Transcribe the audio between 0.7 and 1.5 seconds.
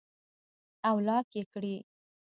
او لاک ئې